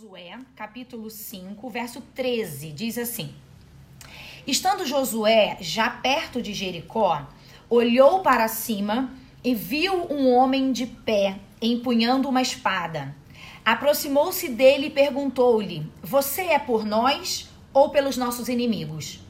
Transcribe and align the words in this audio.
Josué, 0.00 0.38
capítulo 0.56 1.10
5, 1.10 1.68
verso 1.68 2.00
13, 2.14 2.72
diz 2.72 2.96
assim: 2.96 3.34
Estando 4.46 4.86
Josué 4.86 5.58
já 5.60 5.90
perto 5.90 6.40
de 6.40 6.54
Jericó, 6.54 7.28
olhou 7.68 8.20
para 8.20 8.48
cima 8.48 9.12
e 9.44 9.54
viu 9.54 10.10
um 10.10 10.32
homem 10.32 10.72
de 10.72 10.86
pé, 10.86 11.38
empunhando 11.60 12.30
uma 12.30 12.40
espada. 12.40 13.14
Aproximou-se 13.62 14.48
dele 14.48 14.86
e 14.86 14.90
perguntou-lhe: 14.90 15.86
Você 16.02 16.42
é 16.44 16.58
por 16.58 16.86
nós 16.86 17.50
ou 17.70 17.90
pelos 17.90 18.16
nossos 18.16 18.48
inimigos? 18.48 19.20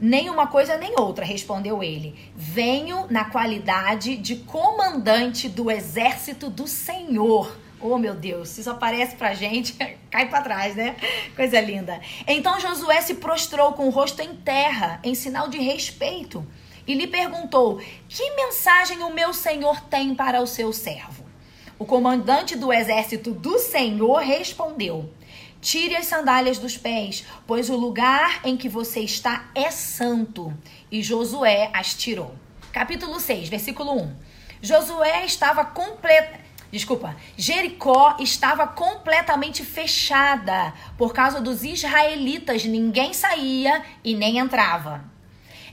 Nem 0.00 0.28
uma 0.28 0.48
coisa 0.48 0.76
nem 0.76 0.98
outra, 0.98 1.24
respondeu 1.24 1.84
ele. 1.84 2.16
Venho 2.34 3.06
na 3.10 3.26
qualidade 3.26 4.16
de 4.16 4.36
comandante 4.36 5.48
do 5.48 5.70
exército 5.70 6.50
do 6.50 6.66
Senhor. 6.66 7.65
Oh, 7.80 7.98
meu 7.98 8.14
Deus, 8.14 8.56
isso 8.56 8.70
aparece 8.70 9.16
pra 9.16 9.34
gente, 9.34 9.74
cai 10.10 10.28
para 10.28 10.42
trás, 10.42 10.74
né? 10.74 10.96
Coisa 11.34 11.60
linda. 11.60 12.00
Então 12.26 12.58
Josué 12.58 13.00
se 13.02 13.14
prostrou 13.14 13.72
com 13.72 13.86
o 13.86 13.90
rosto 13.90 14.22
em 14.22 14.34
terra, 14.36 14.98
em 15.04 15.14
sinal 15.14 15.48
de 15.48 15.58
respeito, 15.58 16.46
e 16.86 16.94
lhe 16.94 17.06
perguntou: 17.06 17.80
Que 18.08 18.34
mensagem 18.34 19.02
o 19.02 19.12
meu 19.12 19.34
senhor 19.34 19.80
tem 19.82 20.14
para 20.14 20.40
o 20.40 20.46
seu 20.46 20.72
servo? 20.72 21.26
O 21.78 21.84
comandante 21.84 22.56
do 22.56 22.72
exército 22.72 23.32
do 23.32 23.58
Senhor 23.58 24.20
respondeu: 24.22 25.12
Tire 25.60 25.94
as 25.94 26.06
sandálias 26.06 26.58
dos 26.58 26.78
pés, 26.78 27.24
pois 27.46 27.68
o 27.68 27.76
lugar 27.76 28.40
em 28.44 28.56
que 28.56 28.68
você 28.68 29.00
está 29.00 29.50
é 29.54 29.70
santo. 29.70 30.56
E 30.90 31.02
Josué 31.02 31.70
as 31.74 31.94
tirou. 31.94 32.34
Capítulo 32.72 33.20
6, 33.20 33.50
versículo 33.50 33.92
1. 34.00 34.16
Josué 34.62 35.26
estava 35.26 35.66
completo. 35.66 36.45
Desculpa, 36.70 37.16
Jericó 37.36 38.16
estava 38.18 38.66
completamente 38.66 39.64
fechada 39.64 40.74
por 40.98 41.12
causa 41.12 41.40
dos 41.40 41.62
israelitas, 41.62 42.64
ninguém 42.64 43.14
saía 43.14 43.82
e 44.02 44.14
nem 44.14 44.38
entrava. 44.38 45.04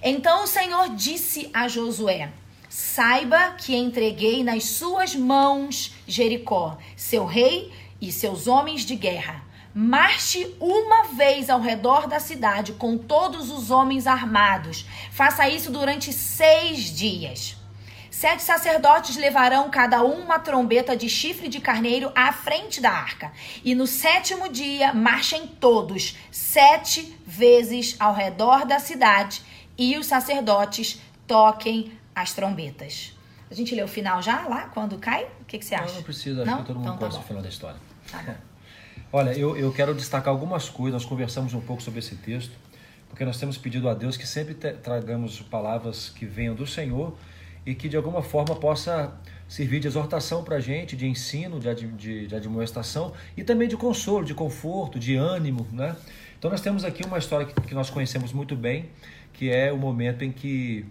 Então 0.02 0.44
o 0.44 0.48
Senhor 0.48 0.90
disse 0.90 1.50
a 1.54 1.67
Josué: 1.67 2.30
Saiba 2.70 3.52
que 3.58 3.76
entreguei 3.76 4.44
nas 4.44 4.66
suas 4.66 5.16
mãos 5.16 5.94
Jericó, 6.08 6.78
seu 6.95 7.26
rei 7.26 7.72
e 8.00 8.12
seus 8.12 8.48
homens 8.48 8.82
de 8.82 8.95
guerra. 8.95 9.44
Marche 9.76 10.56
uma 10.60 11.06
vez 11.16 11.50
ao 11.50 11.60
redor 11.60 12.08
da 12.08 12.20
cidade 12.20 12.73
com 12.73 12.95
todos 12.95 13.50
os 13.50 13.72
homens 13.72 14.06
armados. 14.06 14.86
Faça 15.12 15.50
isso 15.50 15.72
durante 15.72 16.14
seis 16.14 16.95
dias. 16.95 17.62
Sete 18.14 18.44
sacerdotes 18.44 19.17
levarão 19.17 19.72
cada 19.72 20.03
um 20.03 20.22
uma 20.22 20.38
trombeta 20.38 20.95
de 20.95 21.09
chifre 21.09 21.47
de 21.47 21.59
carneiro 21.59 22.11
à 22.14 22.31
frente 22.31 22.80
da 22.80 22.92
arca. 22.92 23.31
E 23.66 23.73
no 23.73 23.88
sétimo 23.88 24.50
dia 24.50 24.94
marchem 24.94 25.47
todos, 25.47 26.16
sete 26.31 27.17
vezes 27.25 27.95
ao 28.00 28.14
redor 28.14 28.67
da 28.67 28.78
cidade, 28.78 29.42
e 29.75 29.97
os 29.97 30.05
sacerdotes 30.05 31.02
toquem 31.25 31.92
as 32.14 32.33
trombetas. 32.33 33.17
A 33.50 33.55
gente 33.55 33.73
lê 33.73 33.81
o 33.81 33.88
final 33.88 34.22
já, 34.22 34.48
lá, 34.48 34.67
quando 34.67 35.00
cai? 35.00 35.25
O 35.42 35.45
que, 35.45 35.58
que 35.58 35.66
você 35.66 35.73
acha? 35.73 35.88
Não, 35.88 35.95
não 35.95 36.03
precisa, 36.03 36.44
acho 36.44 36.52
não? 36.52 36.58
que 36.59 36.67
todo 36.67 36.75
mundo 36.75 36.86
então, 36.86 36.98
conhece 37.00 37.17
tá 37.17 37.23
o 37.23 37.27
final 37.27 37.42
da 37.42 37.50
história. 37.50 37.80
Tá 38.11 38.36
Olha, 39.11 39.31
eu, 39.31 39.58
eu 39.58 39.73
quero 39.73 39.95
destacar 39.95 40.31
algumas 40.31 40.70
coisas, 40.70 41.02
nós 41.02 41.09
conversamos 41.09 41.55
um 41.55 41.61
pouco 41.61 41.81
sobre 41.81 41.98
esse 41.98 42.16
texto, 42.17 42.53
porque 43.09 43.25
nós 43.25 43.39
temos 43.39 43.58
pedido 43.58 43.89
a 43.89 43.95
Deus 43.95 44.16
que 44.16 44.27
sempre 44.27 44.53
tragamos 44.53 45.42
palavras 45.42 46.09
que 46.09 46.27
venham 46.27 46.53
do 46.53 46.67
Senhor 46.67 47.17
e 47.66 47.73
que 47.73 47.88
de 47.88 47.95
alguma 47.95 48.22
forma 48.22 48.56
possa 48.56 49.14
servir 49.47 49.80
de 49.80 49.88
exortação 49.88 50.44
para 50.44 50.58
a 50.58 50.59
gente, 50.59 50.95
de 50.95 51.08
ensino, 51.08 51.59
de, 51.59 51.73
de, 51.73 52.28
de 52.28 52.36
admoestação 52.36 53.14
e 53.38 53.44
também 53.44 53.67
de 53.67 53.78
consolo, 53.78 54.25
de 54.25 54.33
conforto, 54.33 55.00
de 55.00 55.16
ânimo, 55.16 55.67
né? 55.72 55.95
Então 56.38 56.52
nós 56.52 56.61
temos 56.61 56.83
aqui 56.83 57.05
uma 57.05 57.17
história 57.17 57.45
que, 57.45 57.53
que 57.61 57.73
nós 57.73 57.89
conhecemos 57.89 58.33
muito 58.33 58.55
bem, 58.55 58.89
que 59.31 59.50
é 59.50 59.72
o 59.72 59.78
momento 59.78 60.23
em 60.23 60.31
que 60.31 60.86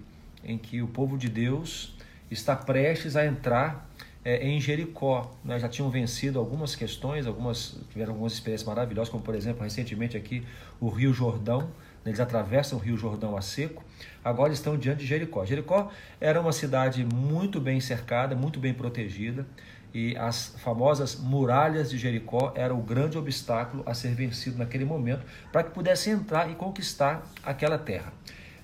em 0.45 0.58
que 0.58 0.83
o 0.83 0.89
povo 0.89 1.17
de 1.17 1.29
Deus 1.29 1.95
está 2.30 2.57
prestes 2.57 3.14
a 3.17 3.24
entrar 3.24 3.89
é, 4.24 4.47
em 4.47 4.61
Jericó. 4.61 5.30
Né? 5.45 5.58
Já 5.58 5.68
tinham 5.68 5.91
vencido 5.91 6.39
algumas 6.39 6.74
questões, 6.74 7.27
algumas 7.27 7.77
tiveram 7.91 8.13
algumas 8.13 8.33
experiências 8.33 8.67
maravilhosas, 8.67 9.08
como 9.08 9.23
por 9.23 9.35
exemplo, 9.35 9.63
recentemente 9.63 10.17
aqui 10.17 10.42
o 10.80 10.89
Rio 10.89 11.13
Jordão. 11.13 11.70
Eles 12.05 12.20
atravessam 12.20 12.79
o 12.79 12.80
Rio 12.80 12.96
Jordão 12.96 13.36
a 13.36 13.40
seco. 13.40 13.85
Agora 14.24 14.52
estão 14.52 14.77
diante 14.77 15.01
de 15.01 15.07
Jericó. 15.07 15.45
Jericó 15.45 15.90
era 16.20 16.40
uma 16.40 16.52
cidade 16.52 17.05
muito 17.05 17.61
bem 17.61 17.80
cercada, 17.80 18.35
muito 18.35 18.58
bem 18.58 18.74
protegida. 18.74 19.46
E 19.95 20.17
as 20.17 20.55
famosas 20.58 21.17
muralhas 21.17 21.91
de 21.91 21.98
Jericó 21.98 22.52
eram 22.57 22.79
o 22.79 22.83
grande 22.83 23.18
obstáculo 23.18 23.83
a 23.86 23.92
ser 23.92 24.14
vencido 24.14 24.58
naquele 24.58 24.85
momento 24.85 25.24
para 25.52 25.62
que 25.62 25.70
pudesse 25.70 26.11
entrar 26.11 26.51
e 26.51 26.55
conquistar 26.55 27.23
aquela 27.42 27.79
terra. 27.79 28.12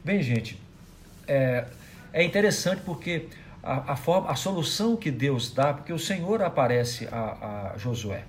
Bem, 0.03 0.23
gente, 0.23 0.61
é, 1.27 1.67
é 2.13 2.25
interessante 2.25 2.81
porque 2.83 3.29
a, 3.63 3.93
a, 3.93 3.97
forma, 3.97 4.31
a 4.31 4.35
solução 4.35 4.97
que 4.97 5.11
Deus 5.11 5.53
dá, 5.53 5.75
porque 5.75 5.93
o 5.93 5.99
Senhor 5.99 6.43
aparece 6.43 7.07
a, 7.13 7.73
a 7.75 7.79
Josué. 7.79 8.25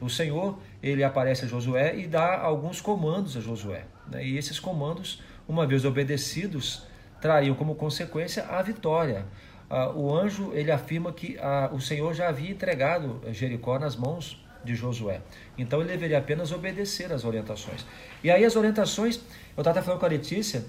O 0.00 0.08
Senhor, 0.08 0.58
ele 0.82 1.02
aparece 1.02 1.46
a 1.46 1.48
Josué 1.48 1.96
e 1.96 2.06
dá 2.06 2.38
alguns 2.38 2.80
comandos 2.80 3.36
a 3.36 3.40
Josué. 3.40 3.84
Né? 4.08 4.24
E 4.24 4.38
esses 4.38 4.58
comandos, 4.58 5.22
uma 5.48 5.66
vez 5.66 5.84
obedecidos, 5.84 6.86
trariam 7.20 7.54
como 7.54 7.74
consequência 7.74 8.44
a 8.44 8.60
vitória. 8.62 9.24
Ah, 9.68 9.90
o 9.90 10.14
anjo, 10.14 10.52
ele 10.52 10.70
afirma 10.70 11.12
que 11.12 11.38
ah, 11.38 11.70
o 11.72 11.80
Senhor 11.80 12.12
já 12.14 12.28
havia 12.28 12.50
entregado 12.50 13.20
Jericó 13.32 13.78
nas 13.78 13.96
mãos 13.96 14.42
de 14.64 14.74
Josué. 14.74 15.20
Então 15.56 15.80
ele 15.80 15.90
deveria 15.90 16.18
apenas 16.18 16.52
obedecer 16.52 17.12
às 17.12 17.24
orientações. 17.24 17.84
E 18.22 18.30
aí 18.30 18.44
as 18.44 18.56
orientações, 18.56 19.20
eu 19.56 19.60
estava 19.60 19.82
falando 19.82 20.00
com 20.00 20.06
a 20.06 20.08
Letícia, 20.08 20.64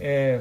é, 0.00 0.40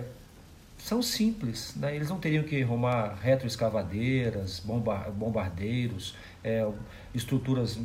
são 0.78 1.02
simples. 1.02 1.76
Né? 1.76 1.96
Eles 1.96 2.10
não 2.10 2.20
teriam 2.20 2.44
que 2.44 2.62
arrumar 2.62 3.16
retroescavadeiras, 3.22 4.60
bombardeiros, 4.60 6.16
é, 6.44 6.68
estruturas 7.14 7.80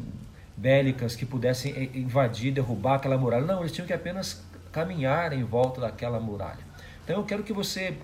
bélicas 0.60 1.16
que 1.16 1.24
pudessem 1.24 1.90
invadir, 1.94 2.52
derrubar 2.52 2.96
aquela 2.96 3.16
muralha. 3.16 3.46
Não, 3.46 3.60
eles 3.60 3.72
tinham 3.72 3.86
que 3.86 3.94
apenas 3.94 4.44
caminhar 4.70 5.32
em 5.32 5.42
volta 5.42 5.80
daquela 5.80 6.20
muralha. 6.20 6.60
Então 7.02 7.16
eu 7.16 7.24
quero 7.24 7.42
que 7.42 7.52
você, 7.52 7.96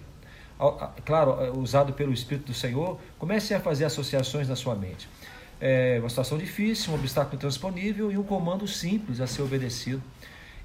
claro, 1.04 1.58
usado 1.58 1.92
pelo 1.92 2.14
Espírito 2.14 2.46
do 2.46 2.54
Senhor, 2.54 2.98
comece 3.18 3.52
a 3.52 3.60
fazer 3.60 3.84
associações 3.84 4.48
na 4.48 4.56
sua 4.56 4.74
mente. 4.74 5.06
É 5.60 5.98
uma 6.00 6.08
situação 6.08 6.38
difícil, 6.38 6.92
um 6.92 6.96
obstáculo 6.96 7.36
intransponível 7.36 8.10
e 8.10 8.16
um 8.16 8.22
comando 8.22 8.66
simples 8.66 9.20
a 9.20 9.26
ser 9.26 9.42
obedecido. 9.42 10.02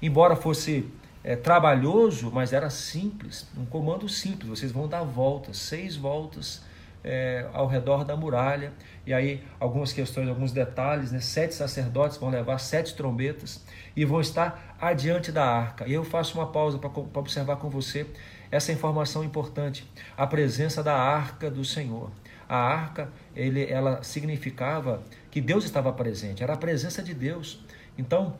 Embora 0.00 0.34
fosse 0.34 0.88
é, 1.22 1.36
trabalhoso, 1.36 2.30
mas 2.32 2.54
era 2.54 2.70
simples, 2.70 3.46
um 3.56 3.66
comando 3.66 4.08
simples. 4.08 4.48
Vocês 4.48 4.72
vão 4.72 4.88
dar 4.88 5.02
voltas, 5.02 5.58
seis 5.58 5.94
voltas 5.94 6.62
é, 7.04 7.46
ao 7.52 7.66
redor 7.66 8.04
da 8.04 8.16
muralha. 8.16 8.72
E 9.06 9.12
aí, 9.12 9.42
algumas 9.58 9.92
questões, 9.92 10.28
alguns 10.28 10.52
detalhes: 10.52 11.12
né? 11.12 11.20
sete 11.20 11.54
sacerdotes 11.54 12.16
vão 12.16 12.30
levar 12.30 12.58
sete 12.58 12.94
trombetas 12.94 13.64
e 13.96 14.04
vão 14.04 14.20
estar 14.20 14.76
adiante 14.80 15.32
da 15.32 15.44
arca. 15.44 15.86
E 15.86 15.92
eu 15.92 16.04
faço 16.04 16.38
uma 16.38 16.46
pausa 16.46 16.78
para 16.78 16.90
observar 17.18 17.56
com 17.56 17.68
você 17.68 18.06
essa 18.50 18.72
informação 18.72 19.24
importante: 19.24 19.88
a 20.16 20.26
presença 20.26 20.82
da 20.82 20.94
arca 20.94 21.50
do 21.50 21.64
Senhor. 21.64 22.10
A 22.48 22.56
arca, 22.56 23.10
ele, 23.34 23.64
ela 23.64 24.02
significava 24.02 25.02
que 25.30 25.40
Deus 25.40 25.64
estava 25.64 25.90
presente, 25.92 26.42
era 26.42 26.52
a 26.52 26.56
presença 26.56 27.02
de 27.02 27.14
Deus. 27.14 27.64
Então, 27.96 28.36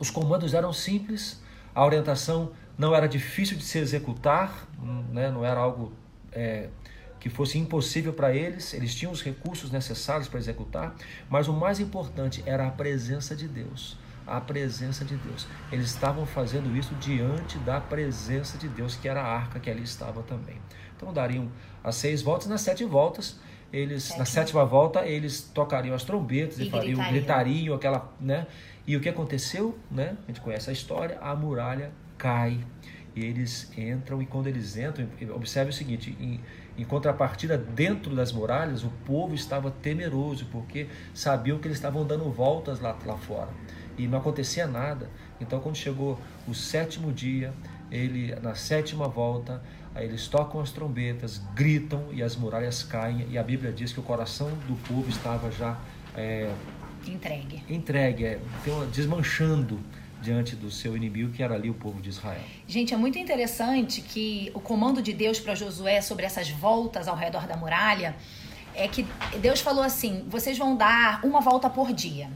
os 0.00 0.10
comandos 0.10 0.54
eram 0.54 0.72
simples, 0.72 1.40
a 1.72 1.84
orientação 1.84 2.50
não 2.76 2.92
era 2.94 3.06
difícil 3.06 3.56
de 3.56 3.62
se 3.62 3.78
executar, 3.78 4.66
né? 5.12 5.30
não 5.30 5.44
era 5.44 5.60
algo 5.60 5.92
é, 6.32 6.68
que 7.24 7.30
fosse 7.30 7.56
impossível 7.58 8.12
para 8.12 8.36
eles, 8.36 8.74
eles 8.74 8.94
tinham 8.94 9.10
os 9.10 9.22
recursos 9.22 9.70
necessários 9.70 10.28
para 10.28 10.38
executar, 10.38 10.94
mas 11.26 11.48
o 11.48 11.54
mais 11.54 11.80
importante 11.80 12.42
era 12.44 12.66
a 12.66 12.70
presença 12.70 13.34
de 13.34 13.48
Deus. 13.48 13.96
A 14.26 14.42
presença 14.42 15.06
de 15.06 15.16
Deus. 15.16 15.46
Eles 15.72 15.86
estavam 15.86 16.26
fazendo 16.26 16.76
isso 16.76 16.94
diante 16.96 17.56
da 17.60 17.80
presença 17.80 18.58
de 18.58 18.68
Deus, 18.68 18.94
que 18.96 19.08
era 19.08 19.22
a 19.22 19.26
arca 19.26 19.58
que 19.58 19.70
ali 19.70 19.82
estava 19.84 20.22
também. 20.22 20.56
Então 20.94 21.14
dariam 21.14 21.50
as 21.82 21.94
seis 21.94 22.20
voltas, 22.20 22.46
nas 22.46 22.60
sete 22.60 22.84
voltas, 22.84 23.40
eles 23.72 24.14
na 24.18 24.26
sétima 24.26 24.66
volta 24.66 25.06
eles 25.06 25.50
tocariam 25.54 25.96
as 25.96 26.04
trombetas 26.04 26.58
e, 26.58 26.64
e 26.64 26.70
fariam 26.70 26.98
gritariam. 26.98 27.12
gritariam 27.14 27.74
aquela, 27.74 28.12
né? 28.20 28.46
E 28.86 28.98
o 28.98 29.00
que 29.00 29.08
aconteceu, 29.08 29.78
né? 29.90 30.14
A 30.24 30.26
gente 30.26 30.42
conhece 30.42 30.68
a 30.68 30.74
história, 30.74 31.18
a 31.22 31.34
muralha 31.34 31.90
cai 32.18 32.60
e 33.14 33.24
eles 33.24 33.70
entram 33.76 34.20
e 34.20 34.26
quando 34.26 34.48
eles 34.48 34.76
entram, 34.76 35.06
observe 35.34 35.70
o 35.70 35.72
seguinte, 35.72 36.16
em, 36.20 36.40
em 36.76 36.84
contrapartida 36.84 37.56
dentro 37.56 38.14
das 38.14 38.32
muralhas, 38.32 38.82
o 38.82 38.90
povo 39.06 39.34
estava 39.34 39.70
temeroso 39.70 40.46
porque 40.46 40.88
sabiam 41.12 41.58
que 41.58 41.68
eles 41.68 41.78
estavam 41.78 42.04
dando 42.04 42.30
voltas 42.30 42.80
lá, 42.80 42.96
lá 43.04 43.16
fora 43.16 43.50
e 43.96 44.08
não 44.08 44.18
acontecia 44.18 44.66
nada. 44.66 45.08
Então 45.40 45.60
quando 45.60 45.76
chegou 45.76 46.18
o 46.48 46.54
sétimo 46.54 47.12
dia, 47.12 47.52
ele 47.90 48.34
na 48.36 48.54
sétima 48.54 49.06
volta, 49.06 49.62
aí 49.94 50.06
eles 50.06 50.26
tocam 50.26 50.60
as 50.60 50.72
trombetas, 50.72 51.40
gritam 51.54 52.08
e 52.12 52.22
as 52.22 52.34
muralhas 52.34 52.82
caem 52.82 53.26
e 53.30 53.38
a 53.38 53.42
Bíblia 53.42 53.72
diz 53.72 53.92
que 53.92 54.00
o 54.00 54.02
coração 54.02 54.50
do 54.66 54.74
povo 54.88 55.08
estava 55.08 55.50
já 55.52 55.78
é, 56.16 56.52
Entregue. 57.06 57.62
Entregue, 57.68 58.24
é, 58.24 58.40
desmanchando 58.90 59.78
diante 60.24 60.56
do 60.56 60.70
seu 60.70 60.96
inimigo, 60.96 61.30
que 61.32 61.42
era 61.42 61.54
ali 61.54 61.68
o 61.68 61.74
povo 61.74 62.00
de 62.00 62.08
Israel. 62.08 62.40
Gente, 62.66 62.94
é 62.94 62.96
muito 62.96 63.18
interessante 63.18 64.00
que 64.00 64.50
o 64.54 64.60
comando 64.60 65.02
de 65.02 65.12
Deus 65.12 65.38
para 65.38 65.54
Josué 65.54 66.00
sobre 66.00 66.24
essas 66.24 66.48
voltas 66.48 67.06
ao 67.06 67.14
redor 67.14 67.46
da 67.46 67.56
muralha 67.56 68.16
é 68.74 68.88
que 68.88 69.06
Deus 69.40 69.60
falou 69.60 69.84
assim: 69.84 70.24
vocês 70.28 70.56
vão 70.56 70.74
dar 70.74 71.24
uma 71.24 71.40
volta 71.40 71.68
por 71.68 71.92
dia. 71.92 72.30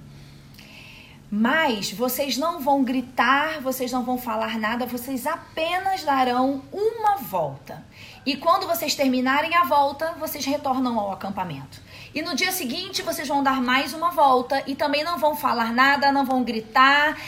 Mas 1.31 1.93
vocês 1.93 2.38
não 2.38 2.58
vão 2.58 2.82
gritar, 2.82 3.61
vocês 3.61 3.93
não 3.93 4.02
vão 4.02 4.17
falar 4.17 4.58
nada, 4.58 4.87
vocês 4.87 5.26
apenas 5.26 6.02
darão 6.02 6.62
uma 6.73 7.17
volta. 7.17 7.85
E 8.25 8.35
quando 8.35 8.67
vocês 8.67 8.94
terminarem 8.94 9.55
a 9.55 9.64
volta, 9.64 10.12
vocês 10.19 10.46
retornam 10.46 10.99
ao 10.99 11.12
acampamento. 11.12 11.82
E 12.14 12.23
no 12.23 12.35
dia 12.35 12.50
seguinte 12.50 13.02
vocês 13.02 13.29
vão 13.29 13.43
dar 13.43 13.61
mais 13.61 13.93
uma 13.93 14.11
volta 14.11 14.62
e 14.67 14.75
também 14.75 15.05
não 15.05 15.19
vão 15.19 15.37
falar 15.37 15.70
nada, 15.70 16.11
não 16.11 16.25
vão 16.25 16.43
gritar, 16.43 17.19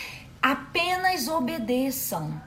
apenas 0.43 1.29
obedeçam. 1.29 2.41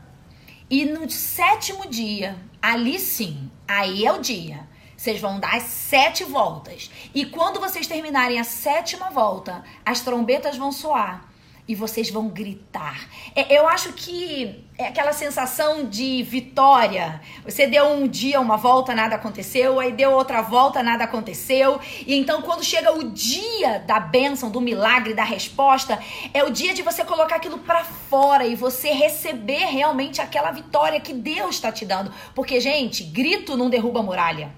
E 0.70 0.86
no 0.86 1.10
sétimo 1.10 1.88
dia, 1.88 2.38
ali 2.62 3.00
sim, 3.00 3.52
aí 3.68 4.06
é 4.06 4.12
o 4.12 4.22
dia. 4.22 4.68
Vocês 4.96 5.20
vão 5.20 5.40
dar 5.40 5.56
as 5.56 5.64
sete 5.64 6.24
voltas. 6.24 6.90
E 7.14 7.26
quando 7.26 7.60
vocês 7.60 7.88
terminarem 7.88 8.40
a 8.40 8.44
sétima 8.44 9.10
volta, 9.10 9.64
as 9.86 10.02
trombetas 10.02 10.56
vão 10.56 10.72
soar 10.72 11.33
e 11.68 11.76
vocês 11.76 12.10
vão 12.10 12.28
gritar. 12.28 13.08
É, 13.36 13.58
eu 13.58 13.68
acho 13.68 13.94
que 13.94 14.66
é 14.78 14.88
aquela 14.88 15.14
sensação 15.14 15.86
de 15.86 16.22
vitória. 16.24 17.22
Você 17.46 17.68
deu 17.68 17.86
um 17.86 18.08
dia 18.08 18.42
uma 18.42 18.58
volta, 18.58 18.94
nada 18.94 19.16
aconteceu, 19.16 19.80
aí 19.80 19.92
deu 19.92 20.12
outra 20.12 20.42
volta, 20.42 20.84
nada 20.84 21.06
aconteceu. 21.06 21.80
E 22.06 22.16
então, 22.16 22.42
quando 22.42 22.64
chega 22.64 22.92
o 22.92 23.12
dia 23.12 23.80
da 23.80 24.00
bênção, 24.00 24.52
do 24.52 24.60
milagre, 24.60 25.14
da 25.14 25.24
resposta, 25.24 25.98
é 26.34 26.44
o 26.44 26.50
dia 26.50 26.74
de 26.74 26.82
você 26.82 27.06
colocar 27.06 27.38
aquilo 27.38 27.60
para 27.60 27.84
fora 27.84 28.46
e 28.46 28.56
você 28.56 28.92
receber 28.92 29.66
realmente 29.66 30.22
aquela 30.22 30.52
vitória 30.52 31.00
que 31.00 31.14
Deus 31.14 31.56
está 31.56 31.72
te 31.72 31.86
dando. 31.86 32.12
Porque, 32.36 32.60
gente, 32.60 33.04
grito 33.04 33.56
não 33.56 33.70
derruba 33.70 34.04
muralha. 34.04 34.52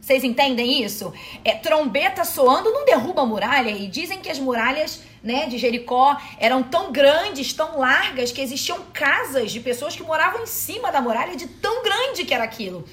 Vocês 0.00 0.24
entendem 0.24 0.82
isso? 0.82 1.12
É 1.44 1.54
trombeta 1.54 2.24
soando 2.24 2.72
não 2.72 2.84
derruba 2.84 3.24
muralha 3.24 3.70
e 3.70 3.86
dizem 3.86 4.20
que 4.20 4.28
as 4.28 4.38
muralhas 4.38 5.00
né, 5.22 5.46
de 5.46 5.58
Jericó 5.58 6.16
eram 6.38 6.62
tão 6.62 6.90
grandes, 6.90 7.52
tão 7.52 7.78
largas, 7.78 8.32
que 8.32 8.40
existiam 8.40 8.80
casas 8.92 9.52
de 9.52 9.60
pessoas 9.60 9.94
que 9.94 10.02
moravam 10.02 10.42
em 10.42 10.46
cima 10.46 10.90
da 10.90 11.00
muralha, 11.00 11.36
de 11.36 11.46
tão 11.46 11.82
grande 11.82 12.24
que 12.24 12.34
era 12.34 12.44
aquilo. 12.44 12.84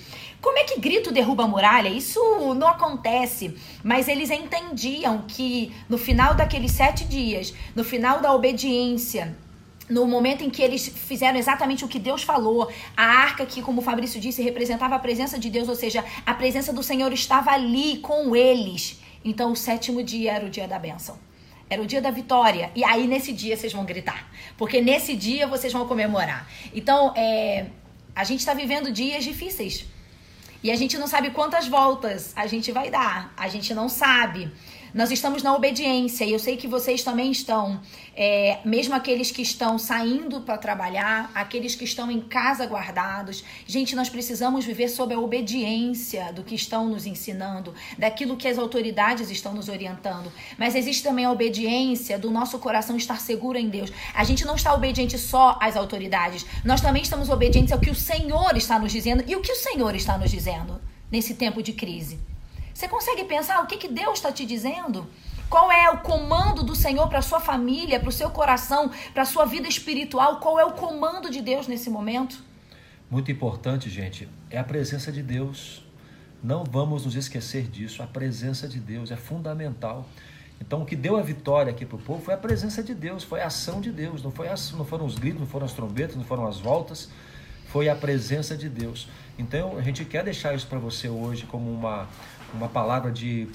Como 0.42 0.58
é 0.58 0.64
que 0.64 0.80
grito 0.80 1.12
derruba 1.12 1.44
a 1.44 1.48
muralha? 1.48 1.90
Isso 1.90 2.20
não 2.54 2.68
acontece. 2.68 3.58
Mas 3.84 4.08
eles 4.08 4.30
entendiam 4.30 5.26
que 5.28 5.74
no 5.90 5.98
final 5.98 6.34
daqueles 6.34 6.72
sete 6.72 7.04
dias, 7.04 7.54
no 7.76 7.84
final 7.84 8.22
da 8.22 8.34
obediência, 8.34 9.36
no 9.90 10.06
momento 10.06 10.44
em 10.44 10.50
que 10.50 10.62
eles 10.62 10.88
fizeram 10.88 11.38
exatamente 11.38 11.84
o 11.84 11.88
que 11.88 12.00
Deus 12.00 12.24
falou, 12.24 12.72
a 12.96 13.04
arca 13.04 13.46
que, 13.46 13.62
como 13.62 13.82
Fabrício 13.82 14.22
disse, 14.22 14.42
representava 14.42 14.96
a 14.96 15.00
presença 15.00 15.38
de 15.38 15.50
Deus, 15.50 15.68
ou 15.68 15.76
seja, 15.76 16.06
a 16.26 16.34
presença 16.34 16.72
do 16.72 16.84
Senhor 16.84 17.12
estava 17.12 17.52
ali 17.52 17.98
com 17.98 18.34
eles. 18.36 19.02
Então, 19.26 19.52
o 19.52 19.56
sétimo 19.56 20.02
dia 20.04 20.34
era 20.34 20.46
o 20.46 20.50
dia 20.50 20.68
da 20.68 20.80
bênção. 20.80 21.18
Era 21.70 21.82
o 21.82 21.86
dia 21.86 22.02
da 22.02 22.10
vitória. 22.10 22.72
E 22.76 22.84
aí, 22.84 23.06
nesse 23.08 23.32
dia, 23.32 23.56
vocês 23.56 23.72
vão 23.72 23.86
gritar. 23.86 24.32
Porque 24.58 24.82
nesse 24.82 25.16
dia 25.16 25.46
vocês 25.48 25.72
vão 25.72 25.88
comemorar. 25.88 26.50
Então, 26.74 27.14
é, 27.16 27.68
a 28.16 28.24
gente 28.24 28.40
está 28.40 28.54
vivendo 28.54 28.92
dias 28.92 29.24
difíceis. 29.24 29.86
E 30.64 30.72
a 30.72 30.76
gente 30.76 30.98
não 30.98 31.08
sabe 31.08 31.30
quantas 31.30 31.68
voltas 31.68 32.34
a 32.36 32.48
gente 32.48 32.72
vai 32.72 32.90
dar. 32.90 33.34
A 33.38 33.48
gente 33.48 33.74
não 33.74 33.88
sabe. 33.88 34.52
Nós 34.92 35.12
estamos 35.12 35.44
na 35.44 35.54
obediência 35.54 36.26
e 36.26 36.34
eu 36.34 36.40
sei 36.40 36.58
que 36.58 36.68
vocês 36.68 37.04
também 37.04 37.32
estão, 37.32 37.80
é, 38.16 38.58
mesmo 38.66 38.96
aqueles 38.96 39.30
que 39.30 39.44
estão 39.44 39.78
saindo 39.78 40.42
para 40.42 40.58
trabalhar, 40.58 41.30
aqueles 41.36 41.76
que 41.76 41.84
estão 41.84 42.10
em 42.10 42.20
casa 42.20 42.66
guardados. 42.66 43.44
Gente, 43.68 43.96
nós 43.96 44.10
precisamos 44.10 44.66
viver 44.66 44.90
sob 44.90 45.14
a 45.14 45.20
obediência 45.20 46.34
do 46.34 46.44
que 46.44 46.56
estão 46.56 46.90
nos 46.90 47.06
ensinando, 47.06 47.74
daquilo 48.00 48.36
que 48.36 48.48
as 48.48 48.58
autoridades 48.58 49.30
estão 49.30 49.54
nos 49.54 49.70
orientando. 49.70 50.32
Mas 50.58 50.74
existe 50.74 51.04
também 51.04 51.26
a 51.26 51.32
obediência 51.32 52.18
do 52.18 52.32
nosso 52.32 52.58
coração 52.58 52.98
estar 52.98 53.20
seguro 53.20 53.60
em 53.60 53.70
Deus. 53.70 53.92
A 54.16 54.24
gente 54.24 54.44
não 54.44 54.56
está 54.56 54.74
obediente 54.74 55.20
só 55.20 55.60
às 55.62 55.76
autoridades, 55.76 56.48
nós 56.66 56.82
também 56.82 57.04
estamos 57.04 57.30
obedientes 57.30 57.72
ao 57.72 57.80
que 57.80 57.92
o 57.92 57.96
Senhor 57.96 58.58
está 58.58 58.80
nos 58.80 58.92
dizendo 58.92 59.24
e 59.28 59.36
o 59.36 59.42
que 59.42 59.52
o 59.52 59.56
Senhor 59.56 59.94
está 59.96 60.18
nos 60.18 60.32
dizendo 60.32 60.82
nesse 61.12 61.36
tempo 61.36 61.62
de 61.62 61.74
crise. 61.74 62.20
Você 62.80 62.88
consegue 62.88 63.26
pensar 63.26 63.62
o 63.62 63.68
que, 63.68 63.76
que 63.76 63.90
Deus 63.90 64.20
está 64.20 64.32
te 64.32 64.46
dizendo? 64.46 65.06
Qual 65.50 65.70
é 65.70 65.90
o 65.90 65.98
comando 65.98 66.64
do 66.64 66.74
Senhor 66.74 67.10
para 67.10 67.22
sua 67.22 67.42
família, 67.42 68.00
para 68.00 68.08
o 68.08 68.12
seu 68.12 68.30
coração, 68.30 68.90
para 69.14 69.24
a 69.24 69.26
sua 69.26 69.44
vida 69.44 69.68
espiritual? 69.68 70.40
Qual 70.40 70.58
é 70.58 70.64
o 70.64 70.72
comando 70.72 71.30
de 71.30 71.42
Deus 71.42 71.68
nesse 71.68 71.90
momento? 71.90 72.42
Muito 73.12 73.30
importante, 73.30 73.90
gente, 73.90 74.30
é 74.50 74.58
a 74.58 74.64
presença 74.64 75.12
de 75.12 75.22
Deus. 75.22 75.86
Não 76.42 76.64
vamos 76.64 77.04
nos 77.04 77.18
esquecer 77.18 77.68
disso. 77.68 78.02
A 78.02 78.08
presença 78.08 78.66
de 78.66 78.80
Deus 78.80 79.12
é 79.12 79.18
fundamental. 79.18 80.08
Então, 80.62 80.84
o 80.84 80.86
que 80.86 80.96
deu 80.96 81.18
a 81.18 81.22
vitória 81.22 81.74
aqui 81.74 81.86
para 81.86 81.98
o 81.98 82.02
povo 82.02 82.24
foi 82.24 82.34
a 82.34 82.38
presença 82.38 82.82
de 82.82 82.96
Deus, 82.96 83.26
foi 83.26 83.42
a 83.42 83.48
ação 83.48 83.82
de 83.82 83.92
Deus. 83.92 84.24
Não, 84.24 84.32
foi 84.32 84.48
as, 84.48 84.72
não 84.72 84.86
foram 84.86 85.06
os 85.06 85.16
gritos, 85.16 85.42
não 85.42 85.48
foram 85.48 85.66
as 85.66 85.74
trombetas, 85.74 86.16
não 86.16 86.24
foram 86.24 86.48
as 86.48 86.62
voltas, 86.62 87.10
foi 87.68 87.90
a 87.90 87.96
presença 87.96 88.56
de 88.56 88.70
Deus. 88.70 89.10
Então, 89.38 89.78
a 89.78 89.82
gente 89.82 90.06
quer 90.06 90.24
deixar 90.24 90.56
isso 90.56 90.66
para 90.66 90.80
você 90.80 91.10
hoje 91.10 91.46
como 91.46 91.70
uma, 91.70 92.08
uma 92.54 92.68
palavra 92.68 93.12
de, 93.12 93.48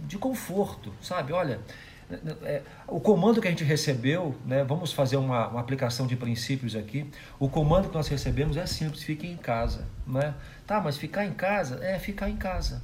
de 0.00 0.18
conforto, 0.18 0.92
sabe? 1.00 1.32
Olha, 1.32 1.60
é, 2.42 2.62
o 2.86 3.00
comando 3.00 3.40
que 3.40 3.48
a 3.48 3.50
gente 3.50 3.64
recebeu, 3.64 4.34
né, 4.44 4.64
vamos 4.64 4.92
fazer 4.92 5.16
uma, 5.16 5.48
uma, 5.48 5.60
aplicação 5.60 6.06
de 6.06 6.16
princípios 6.16 6.76
aqui. 6.76 7.08
O 7.38 7.48
comando 7.48 7.88
que 7.88 7.94
nós 7.94 8.08
recebemos 8.08 8.56
é 8.56 8.66
simples: 8.66 9.02
fique 9.02 9.26
em 9.26 9.36
casa. 9.36 9.86
Né? 10.06 10.34
Tá, 10.66 10.80
mas 10.80 10.96
ficar 10.96 11.24
em 11.24 11.32
casa? 11.32 11.82
É 11.82 11.98
ficar 11.98 12.28
em 12.28 12.36
casa. 12.36 12.82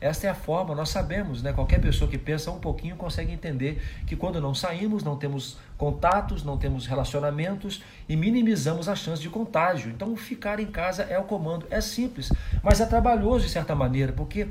Esta 0.00 0.28
é 0.28 0.30
a 0.30 0.34
forma, 0.34 0.76
nós 0.76 0.90
sabemos, 0.90 1.42
né? 1.42 1.52
Qualquer 1.52 1.80
pessoa 1.80 2.08
que 2.08 2.16
pensa 2.16 2.52
um 2.52 2.60
pouquinho 2.60 2.94
consegue 2.94 3.32
entender 3.32 3.82
que 4.06 4.14
quando 4.14 4.40
não 4.40 4.54
saímos, 4.54 5.02
não 5.02 5.16
temos 5.16 5.58
contatos, 5.78 6.42
não 6.42 6.58
temos 6.58 6.86
relacionamentos 6.86 7.82
e 8.08 8.16
minimizamos 8.16 8.88
a 8.88 8.96
chance 8.96 9.22
de 9.22 9.30
contágio. 9.30 9.90
Então, 9.90 10.14
ficar 10.16 10.58
em 10.58 10.66
casa 10.66 11.04
é 11.04 11.18
o 11.18 11.22
comando. 11.22 11.66
É 11.70 11.80
simples, 11.80 12.30
mas 12.62 12.80
é 12.80 12.86
trabalhoso 12.86 13.46
de 13.46 13.50
certa 13.50 13.74
maneira, 13.74 14.12
porque 14.12 14.48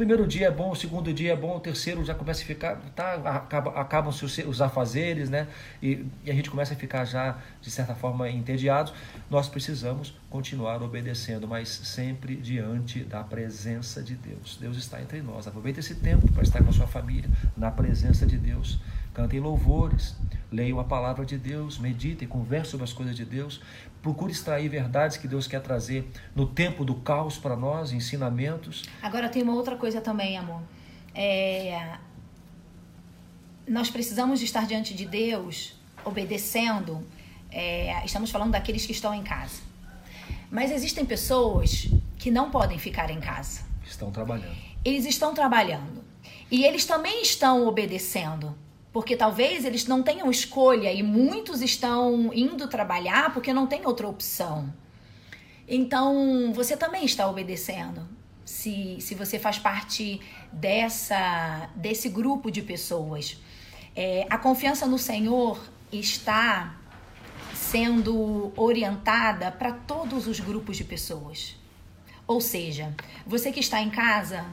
primeiro 0.00 0.26
dia 0.26 0.46
é 0.46 0.50
bom, 0.50 0.70
o 0.70 0.74
segundo 0.74 1.12
dia 1.12 1.34
é 1.34 1.36
bom, 1.36 1.58
o 1.58 1.60
terceiro 1.60 2.02
já 2.02 2.14
começa 2.14 2.42
a 2.42 2.46
ficar, 2.46 2.76
tá, 2.96 3.16
acaba, 3.16 3.78
acabam-se 3.78 4.24
os, 4.24 4.38
os 4.38 4.62
afazeres, 4.62 5.28
né? 5.28 5.46
E, 5.82 6.06
e, 6.24 6.30
a 6.30 6.34
gente 6.34 6.48
começa 6.48 6.72
a 6.72 6.76
ficar 6.76 7.04
já, 7.04 7.36
de 7.60 7.70
certa 7.70 7.94
forma, 7.94 8.30
entediados. 8.30 8.94
Nós 9.28 9.46
precisamos 9.46 10.18
continuar 10.30 10.82
obedecendo, 10.82 11.46
mas 11.46 11.68
sempre 11.68 12.34
diante 12.36 13.04
da 13.04 13.22
presença 13.22 14.02
de 14.02 14.14
Deus. 14.14 14.56
Deus 14.58 14.78
está 14.78 15.02
entre 15.02 15.20
nós. 15.20 15.46
Aproveite 15.46 15.80
esse 15.80 15.96
tempo 15.96 16.32
para 16.32 16.44
estar 16.44 16.62
com 16.62 16.70
a 16.70 16.72
sua 16.72 16.86
família, 16.86 17.28
na 17.54 17.70
presença 17.70 18.24
de 18.24 18.38
Deus. 18.38 18.78
Cantem 19.12 19.40
louvores, 19.40 20.16
leiam 20.50 20.78
a 20.78 20.84
palavra 20.84 21.26
de 21.26 21.36
Deus, 21.36 21.78
meditem, 21.78 22.28
conversem 22.28 22.70
sobre 22.70 22.84
as 22.84 22.92
coisas 22.92 23.16
de 23.16 23.24
Deus, 23.24 23.60
Procure 24.02 24.32
extrair 24.32 24.68
verdades 24.68 25.18
que 25.18 25.28
Deus 25.28 25.46
quer 25.46 25.60
trazer 25.60 26.10
no 26.34 26.46
tempo 26.46 26.84
do 26.84 26.94
caos 26.94 27.36
para 27.36 27.54
nós, 27.54 27.92
ensinamentos. 27.92 28.84
Agora 29.02 29.28
tem 29.28 29.42
uma 29.42 29.54
outra 29.54 29.76
coisa 29.76 30.00
também, 30.00 30.38
amor. 30.38 30.62
É... 31.14 31.98
Nós 33.68 33.90
precisamos 33.90 34.40
estar 34.40 34.66
diante 34.66 34.94
de 34.94 35.04
Deus, 35.04 35.74
obedecendo. 36.02 37.06
É... 37.50 38.02
Estamos 38.06 38.30
falando 38.30 38.52
daqueles 38.52 38.86
que 38.86 38.92
estão 38.92 39.14
em 39.14 39.22
casa. 39.22 39.60
Mas 40.50 40.70
existem 40.70 41.04
pessoas 41.04 41.90
que 42.18 42.30
não 42.30 42.50
podem 42.50 42.78
ficar 42.78 43.10
em 43.10 43.20
casa. 43.20 43.60
Estão 43.84 44.10
trabalhando. 44.10 44.56
Eles 44.82 45.04
estão 45.04 45.34
trabalhando. 45.34 46.02
E 46.50 46.64
eles 46.64 46.86
também 46.86 47.20
estão 47.20 47.66
obedecendo 47.66 48.56
porque 48.92 49.16
talvez 49.16 49.64
eles 49.64 49.86
não 49.86 50.02
tenham 50.02 50.30
escolha 50.30 50.92
e 50.92 51.02
muitos 51.02 51.62
estão 51.62 52.32
indo 52.34 52.68
trabalhar 52.68 53.32
porque 53.32 53.52
não 53.52 53.66
tem 53.66 53.86
outra 53.86 54.08
opção. 54.08 54.72
Então, 55.68 56.52
você 56.52 56.76
também 56.76 57.04
está 57.04 57.28
obedecendo. 57.28 58.06
Se, 58.44 59.00
se 59.00 59.14
você 59.14 59.38
faz 59.38 59.58
parte 59.58 60.20
dessa 60.52 61.70
desse 61.76 62.08
grupo 62.08 62.50
de 62.50 62.62
pessoas. 62.62 63.38
É, 63.94 64.26
a 64.28 64.36
confiança 64.36 64.86
no 64.86 64.98
Senhor 64.98 65.60
está 65.92 66.76
sendo 67.54 68.52
orientada 68.56 69.52
para 69.52 69.72
todos 69.72 70.26
os 70.26 70.40
grupos 70.40 70.76
de 70.76 70.82
pessoas. 70.82 71.54
Ou 72.26 72.40
seja, 72.40 72.94
você 73.24 73.52
que 73.52 73.60
está 73.60 73.80
em 73.80 73.90
casa, 73.90 74.44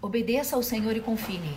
obedeça 0.00 0.56
ao 0.56 0.62
Senhor 0.62 0.96
e 0.96 1.00
confie 1.00 1.38
nele. 1.38 1.56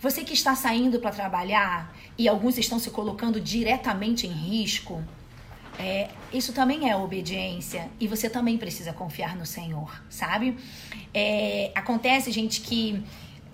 Você 0.00 0.24
que 0.24 0.32
está 0.32 0.54
saindo 0.54 0.98
para 0.98 1.10
trabalhar 1.10 1.94
e 2.18 2.28
alguns 2.28 2.58
estão 2.58 2.78
se 2.78 2.90
colocando 2.90 3.40
diretamente 3.40 4.26
em 4.26 4.32
risco, 4.32 5.02
é, 5.78 6.10
isso 6.32 6.52
também 6.52 6.90
é 6.90 6.96
obediência 6.96 7.90
e 7.98 8.06
você 8.06 8.28
também 8.28 8.58
precisa 8.58 8.92
confiar 8.92 9.36
no 9.36 9.46
Senhor, 9.46 10.02
sabe? 10.08 10.56
É, 11.14 11.70
acontece, 11.74 12.30
gente, 12.30 12.60
que 12.60 13.02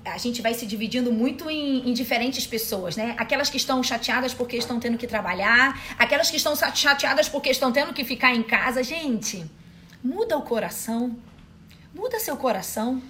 a 0.04 0.18
gente 0.18 0.40
vai 0.40 0.54
se 0.54 0.66
dividindo 0.66 1.12
muito 1.12 1.50
em, 1.50 1.88
em, 1.88 1.92
diferentes 1.92 2.46
pessoas, 2.46 2.96
né? 2.96 3.14
Aquelas 3.18 3.50
que 3.50 3.56
estão 3.56 3.82
chateadas 3.82 4.32
porque 4.32 4.56
estão 4.56 4.80
tendo 4.80 4.96
que 4.96 5.06
trabalhar, 5.06 5.80
aquelas 5.98 6.30
que 6.30 6.36
estão 6.36 6.54
chateadas 6.56 7.28
porque 7.28 7.50
estão 7.50 7.70
tendo 7.70 7.92
que 7.92 8.04
ficar 8.04 8.34
em 8.34 8.42
casa. 8.42 8.82
Gente, 8.82 9.44
muda 10.02 10.36
o 10.36 10.42
coração. 10.42 11.16
Muda 11.94 12.18
seu 12.18 12.36
coração. 12.36 13.02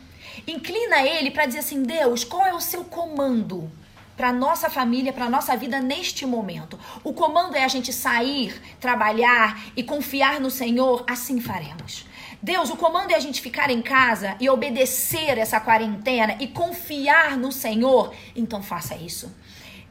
Inclina 0.47 1.03
ele 1.03 1.31
para 1.31 1.47
dizer 1.47 1.61
assim: 1.61 1.83
Deus, 1.83 2.25
qual 2.25 2.47
é 2.47 2.55
o 2.55 2.61
seu 2.61 2.85
comando? 2.85 3.71
para 4.19 4.33
nossa 4.33 4.69
família, 4.69 5.13
para 5.13 5.31
nossa 5.31 5.57
vida 5.57 5.81
neste 5.81 6.27
momento. 6.27 6.77
O 7.05 7.13
comando 7.13 7.55
é 7.55 7.63
a 7.63 7.69
gente 7.69 7.93
sair, 7.93 8.61
trabalhar 8.81 9.63
e 9.77 9.85
confiar 9.85 10.41
no 10.41 10.51
Senhor, 10.51 11.05
assim 11.07 11.41
faremos. 11.41 12.05
Deus, 12.43 12.69
o 12.69 12.77
comando 12.77 13.13
é 13.13 13.15
a 13.15 13.21
gente 13.21 13.41
ficar 13.41 13.71
em 13.71 13.81
casa 13.81 14.37
e 14.41 14.51
obedecer 14.51 15.39
essa 15.39 15.61
quarentena 15.61 16.37
e 16.41 16.49
confiar 16.49 17.37
no 17.37 17.53
Senhor, 17.53 18.13
então 18.35 18.61
faça 18.61 18.97
isso. 18.97 19.33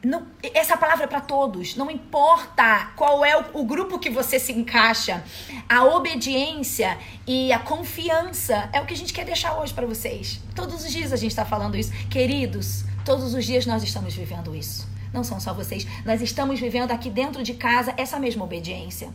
Não, 0.02 0.26
essa 0.54 0.76
palavra 0.76 1.04
é 1.04 1.06
para 1.08 1.20
todos, 1.20 1.74
não 1.74 1.90
importa 1.90 2.92
qual 2.94 3.24
é 3.24 3.36
o, 3.36 3.60
o, 3.60 3.64
grupo 3.64 3.98
que 3.98 4.08
você 4.08 4.38
se 4.38 4.52
encaixa, 4.52 5.24
a 5.68 5.84
obediência 5.84 6.96
e 7.26 7.52
a 7.52 7.58
confiança 7.58 8.70
é 8.72 8.80
o 8.80 8.86
que 8.86 8.94
a 8.94 8.96
gente 8.96 9.12
quer 9.12 9.24
deixar 9.24 9.58
hoje 9.58 9.74
para 9.74 9.86
vocês. 9.86 10.40
Todos 10.54 10.84
os 10.84 10.92
dias 10.92 11.12
a 11.12 11.16
gente 11.16 11.32
está 11.32 11.44
falando 11.44 11.76
isso, 11.76 11.90
queridos. 12.08 12.84
Todos 13.04 13.34
os 13.34 13.44
dias 13.44 13.66
nós 13.66 13.82
estamos 13.82 14.14
vivendo 14.14 14.54
isso. 14.54 14.86
Não 15.12 15.24
são 15.24 15.40
só 15.40 15.52
vocês, 15.52 15.84
nós 16.04 16.22
estamos 16.22 16.60
vivendo 16.60 16.92
aqui 16.92 17.10
dentro 17.10 17.42
de 17.42 17.54
casa 17.54 17.92
essa 17.96 18.20
mesma 18.20 18.44
obediência 18.44 19.08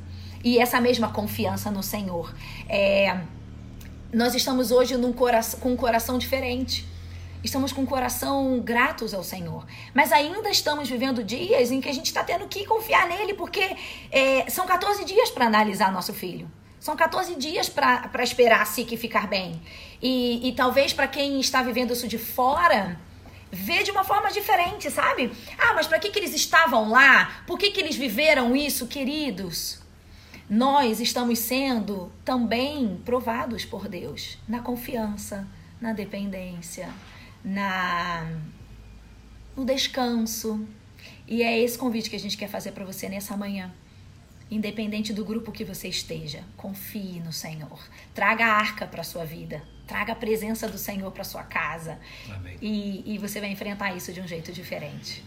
e 0.43 0.57
essa 0.57 0.81
mesma 0.81 1.13
confiança 1.13 1.71
no 1.71 1.81
Senhor. 1.81 2.33
É, 2.67 3.21
nós 4.11 4.35
estamos 4.35 4.69
hoje 4.69 4.97
num 4.97 5.13
com 5.13 5.71
um 5.71 5.77
coração 5.77 6.17
diferente. 6.17 6.85
Estamos 7.43 7.73
com 7.73 7.81
um 7.81 7.85
coração 7.85 8.61
gratos 8.61 9.13
ao 9.13 9.23
Senhor. 9.23 9.65
Mas 9.93 10.11
ainda 10.11 10.49
estamos 10.49 10.89
vivendo 10.89 11.23
dias 11.23 11.71
em 11.71 11.81
que 11.81 11.89
a 11.89 11.93
gente 11.93 12.07
está 12.07 12.23
tendo 12.23 12.47
que 12.47 12.65
confiar 12.65 13.07
nele, 13.07 13.33
porque 13.33 13.75
é, 14.11 14.49
são 14.49 14.65
14 14.65 15.03
dias 15.03 15.29
para 15.29 15.45
analisar 15.45 15.91
nosso 15.91 16.13
filho. 16.13 16.49
São 16.79 16.95
14 16.95 17.35
dias 17.35 17.69
para 17.69 18.23
esperar 18.23 18.61
a 18.61 18.83
que 18.83 18.97
ficar 18.97 19.27
bem. 19.27 19.61
E, 20.01 20.47
e 20.47 20.51
talvez 20.53 20.93
para 20.93 21.07
quem 21.07 21.39
está 21.39 21.61
vivendo 21.61 21.93
isso 21.93 22.07
de 22.07 22.17
fora, 22.17 22.99
vê 23.51 23.83
de 23.83 23.91
uma 23.91 24.03
forma 24.03 24.31
diferente, 24.31 24.89
sabe? 24.89 25.31
Ah, 25.57 25.73
mas 25.73 25.87
para 25.87 25.99
que, 25.99 26.09
que 26.09 26.19
eles 26.19 26.33
estavam 26.33 26.89
lá? 26.89 27.43
Por 27.47 27.57
que, 27.57 27.71
que 27.71 27.79
eles 27.79 27.95
viveram 27.95 28.55
isso, 28.55 28.87
queridos? 28.87 29.83
nós 30.49 30.99
estamos 30.99 31.39
sendo 31.39 32.11
também 32.23 33.01
provados 33.05 33.65
por 33.65 33.87
Deus 33.87 34.37
na 34.47 34.59
confiança, 34.59 35.47
na 35.79 35.93
dependência, 35.93 36.89
na 37.43 38.31
no 39.55 39.65
descanso. 39.65 40.65
E 41.27 41.41
é 41.43 41.59
esse 41.59 41.77
convite 41.77 42.09
que 42.09 42.15
a 42.15 42.19
gente 42.19 42.37
quer 42.37 42.49
fazer 42.49 42.71
para 42.71 42.85
você 42.85 43.07
nessa 43.07 43.35
manhã. 43.35 43.71
Independente 44.49 45.13
do 45.13 45.25
grupo 45.25 45.51
que 45.51 45.63
você 45.63 45.87
esteja, 45.87 46.43
confie 46.55 47.19
no 47.19 47.33
Senhor. 47.33 47.79
Traga 48.13 48.45
a 48.45 48.53
arca 48.53 48.85
para 48.85 49.03
sua 49.03 49.25
vida. 49.25 49.63
Traga 49.87 50.13
a 50.13 50.15
presença 50.15 50.67
do 50.67 50.77
Senhor 50.77 51.11
para 51.11 51.23
sua 51.23 51.43
casa. 51.43 51.97
Amém. 52.29 52.57
E, 52.61 53.13
e 53.13 53.17
você 53.17 53.39
vai 53.39 53.49
enfrentar 53.49 53.95
isso 53.95 54.13
de 54.13 54.21
um 54.21 54.27
jeito 54.27 54.51
diferente. 54.51 55.23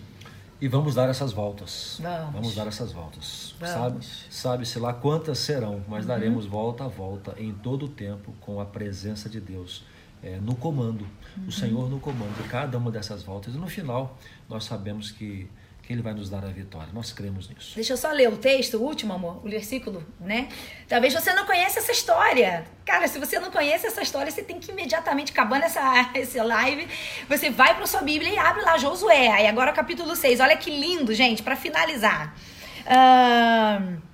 E 0.60 0.68
vamos 0.68 0.94
dar 0.94 1.08
essas 1.08 1.32
voltas. 1.32 1.98
Vamos, 2.00 2.32
vamos 2.32 2.54
dar 2.54 2.66
essas 2.66 2.92
voltas. 2.92 3.54
Vamos. 3.58 3.74
Sabe, 3.74 4.06
sabe-se 4.30 4.78
lá 4.78 4.94
quantas 4.94 5.38
serão, 5.38 5.84
mas 5.88 6.02
uhum. 6.02 6.08
daremos 6.08 6.46
volta 6.46 6.84
a 6.84 6.88
volta 6.88 7.34
em 7.38 7.52
todo 7.52 7.86
o 7.86 7.88
tempo 7.88 8.32
com 8.40 8.60
a 8.60 8.64
presença 8.64 9.28
de 9.28 9.40
Deus 9.40 9.84
é, 10.22 10.36
no 10.36 10.54
comando, 10.54 11.06
uhum. 11.36 11.46
o 11.46 11.52
Senhor 11.52 11.90
no 11.90 12.00
comando 12.00 12.34
de 12.42 12.48
cada 12.48 12.78
uma 12.78 12.90
dessas 12.90 13.22
voltas. 13.22 13.54
E 13.54 13.58
no 13.58 13.68
final, 13.68 14.18
nós 14.48 14.64
sabemos 14.64 15.10
que 15.10 15.48
que 15.86 15.92
Ele 15.92 16.02
vai 16.02 16.12
nos 16.12 16.28
dar 16.28 16.44
a 16.44 16.48
vitória. 16.48 16.88
Nós 16.92 17.12
cremos 17.12 17.48
nisso. 17.48 17.76
Deixa 17.76 17.92
eu 17.92 17.96
só 17.96 18.10
ler 18.10 18.28
o 18.28 18.36
texto, 18.36 18.76
o 18.76 18.82
último, 18.82 19.12
amor, 19.12 19.40
o 19.44 19.48
versículo, 19.48 20.04
né? 20.18 20.48
Talvez 20.88 21.14
você 21.14 21.32
não 21.32 21.46
conheça 21.46 21.78
essa 21.78 21.92
história. 21.92 22.66
Cara, 22.84 23.06
se 23.06 23.20
você 23.20 23.38
não 23.38 23.52
conhece 23.52 23.86
essa 23.86 24.02
história, 24.02 24.32
você 24.32 24.42
tem 24.42 24.58
que 24.58 24.72
imediatamente, 24.72 25.30
acabando 25.30 25.62
essa, 25.62 26.10
esse 26.18 26.42
live, 26.42 26.88
você 27.28 27.50
vai 27.50 27.76
para 27.76 27.86
sua 27.86 28.02
Bíblia 28.02 28.32
e 28.32 28.36
abre 28.36 28.62
lá 28.62 28.76
Josué. 28.76 29.28
Aí 29.28 29.46
agora 29.46 29.72
capítulo 29.72 30.16
6. 30.16 30.40
Olha 30.40 30.56
que 30.56 30.70
lindo, 30.70 31.14
gente, 31.14 31.40
para 31.40 31.54
finalizar. 31.54 32.36
Uh... 32.82 34.05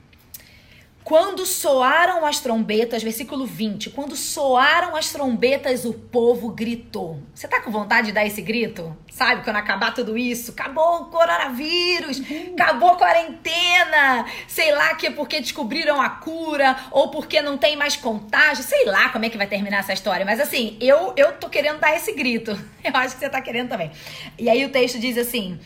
Quando 1.04 1.44
soaram 1.44 2.25
as 2.25 2.38
trombetas, 2.38 3.02
versículo 3.02 3.44
20, 3.44 3.90
quando 3.90 4.14
soaram 4.14 4.94
as 4.94 5.11
trombetas, 5.11 5.85
o 5.85 5.92
povo 5.92 6.50
gritou. 6.50 7.21
Você 7.35 7.49
tá 7.49 7.61
com 7.61 7.73
vontade 7.73 8.09
de 8.09 8.12
dar 8.12 8.25
esse 8.25 8.40
grito? 8.40 8.97
Sabe, 9.11 9.42
quando 9.42 9.56
acabar 9.56 9.92
tudo 9.92 10.16
isso? 10.16 10.52
Acabou 10.52 11.02
o 11.02 11.04
coronavírus, 11.06 12.21
uhum. 12.21 12.54
acabou 12.54 12.90
a 12.90 12.97
quarentena, 12.97 14.26
sei 14.47 14.73
lá 14.73 14.94
que 14.94 15.09
é 15.09 15.11
porque 15.11 15.40
descobriram 15.40 16.00
a 16.00 16.09
cura 16.09 16.76
ou 16.92 17.11
porque 17.11 17.42
não 17.42 17.59
tem 17.59 17.76
mais 17.76 17.97
contágio, 17.97 18.62
sei 18.62 18.85
lá 18.85 19.09
como 19.09 19.25
é 19.25 19.28
que 19.28 19.37
vai 19.37 19.49
terminar 19.49 19.80
essa 19.80 19.92
história. 19.92 20.25
Mas 20.25 20.38
assim, 20.38 20.76
eu, 20.80 21.12
eu 21.16 21.32
tô 21.32 21.49
querendo 21.49 21.80
dar 21.80 21.97
esse 21.97 22.12
grito. 22.12 22.52
Eu 22.82 22.97
acho 22.97 23.14
que 23.14 23.21
você 23.21 23.30
tá 23.30 23.40
querendo 23.40 23.68
também. 23.68 23.92
E 24.37 24.50
aí 24.50 24.64
o 24.64 24.71
texto 24.71 24.99
diz 24.99 25.16
assim, 25.16 25.59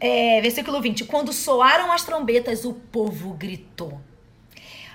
é, 0.00 0.40
versículo 0.40 0.80
20, 0.80 1.04
quando 1.04 1.32
soaram 1.32 1.92
as 1.92 2.04
trombetas, 2.04 2.64
o 2.64 2.74
povo 2.74 3.32
gritou. 3.34 4.00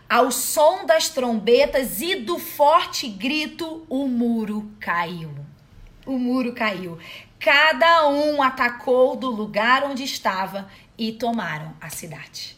Ao 0.10 0.32
som 0.32 0.88
das 0.88 1.08
trombetas 1.10 2.02
e 2.02 2.16
do 2.16 2.40
forte 2.40 3.08
grito, 3.08 3.86
o 3.88 4.08
muro 4.08 4.72
caiu. 4.80 5.30
O 6.04 6.18
muro 6.18 6.52
caiu. 6.52 6.98
Cada 7.40 8.08
um 8.10 8.42
atacou 8.42 9.16
do 9.16 9.30
lugar 9.30 9.84
onde 9.84 10.04
estava 10.04 10.68
e 10.98 11.12
tomaram 11.12 11.76
a 11.80 11.92
cidade. 11.92 12.58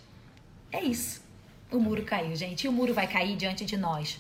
É 0.72 0.81
isso. 0.81 1.22
O 1.70 1.77
muro 1.77 2.03
caiu, 2.03 2.34
gente. 2.38 2.63
E 2.63 2.70
o 2.70 2.72
muro 2.72 2.93
vai 2.93 3.05
cair 3.05 3.36
diante 3.36 3.65
de 3.65 3.75
nós. 3.75 4.17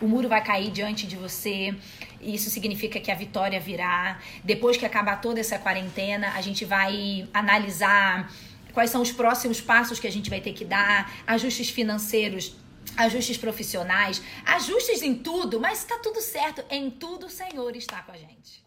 O 0.00 0.08
muro 0.08 0.28
vai 0.28 0.42
cair 0.42 0.72
diante 0.72 1.06
de 1.06 1.14
você. 1.14 1.72
Isso 2.20 2.50
significa 2.50 2.98
que 2.98 3.12
a 3.12 3.14
vitória 3.14 3.60
virá. 3.60 4.18
Depois 4.42 4.76
que 4.76 4.84
acabar 4.84 5.20
toda 5.20 5.38
essa 5.38 5.56
quarentena, 5.56 6.32
a 6.34 6.40
gente 6.40 6.64
vai 6.64 7.28
analisar 7.32 8.28
quais 8.72 8.90
são 8.90 9.00
os 9.00 9.12
próximos 9.12 9.60
passos 9.60 10.00
que 10.00 10.08
a 10.08 10.12
gente 10.12 10.28
vai 10.28 10.40
ter 10.40 10.52
que 10.52 10.64
dar, 10.64 11.12
ajustes 11.28 11.70
financeiros 11.70 12.56
ajustes 12.96 13.36
profissionais, 13.36 14.22
ajustes 14.44 15.02
em 15.02 15.14
tudo, 15.14 15.60
mas 15.60 15.80
está 15.80 15.98
tudo 15.98 16.20
certo. 16.20 16.64
Em 16.70 16.90
tudo 16.90 17.26
o 17.26 17.30
Senhor 17.30 17.74
está 17.76 18.02
com 18.02 18.12
a 18.12 18.16
gente. 18.16 18.62